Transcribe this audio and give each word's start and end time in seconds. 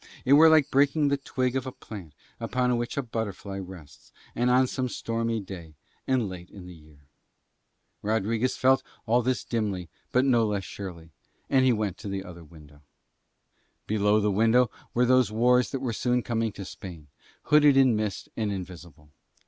It 0.25 0.33
were 0.33 0.49
like 0.49 0.71
breaking 0.71 1.09
the 1.09 1.15
twig 1.17 1.55
of 1.55 1.67
a 1.67 1.71
plant 1.71 2.15
upon 2.39 2.75
which 2.75 2.97
a 2.97 3.03
butterfly 3.03 3.59
rests, 3.59 4.11
and 4.33 4.49
on 4.49 4.65
some 4.65 4.89
stormy 4.89 5.39
day 5.39 5.75
and 6.07 6.27
late 6.27 6.49
in 6.49 6.65
the 6.65 6.73
year. 6.73 7.01
Rodriguez 8.01 8.57
felt 8.57 8.81
all 9.05 9.21
this 9.21 9.43
dimly, 9.45 9.89
but 10.11 10.25
no 10.25 10.43
less 10.47 10.63
surely; 10.63 11.11
and 11.51 11.77
went 11.77 11.99
to 11.99 12.07
the 12.09 12.23
other 12.23 12.43
window. 12.43 12.81
Below 13.85 14.19
the 14.19 14.31
window 14.31 14.71
were 14.95 15.05
those 15.05 15.31
wars 15.31 15.69
that 15.69 15.81
were 15.81 15.93
soon 15.93 16.23
coming 16.23 16.51
to 16.53 16.65
Spain, 16.65 17.05
hooded 17.43 17.77
in 17.77 17.95
mist 17.95 18.27
and 18.35 18.51
invisible. 18.51 19.11